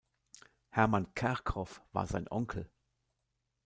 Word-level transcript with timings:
Hermann 0.69 1.13
Kerckhoff 1.13 1.83
war 1.91 2.07
sein 2.07 2.27
Onkel. 2.27 2.71